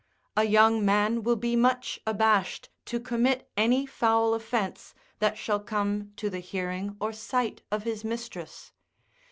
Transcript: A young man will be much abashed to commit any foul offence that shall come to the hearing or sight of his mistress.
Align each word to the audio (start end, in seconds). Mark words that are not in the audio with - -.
A 0.35 0.45
young 0.45 0.83
man 0.83 1.21
will 1.21 1.35
be 1.35 1.55
much 1.55 1.99
abashed 2.07 2.69
to 2.85 2.99
commit 2.99 3.51
any 3.55 3.85
foul 3.85 4.33
offence 4.33 4.95
that 5.19 5.37
shall 5.37 5.59
come 5.59 6.11
to 6.15 6.27
the 6.27 6.39
hearing 6.39 6.97
or 6.99 7.13
sight 7.13 7.61
of 7.71 7.83
his 7.83 8.03
mistress. 8.03 8.71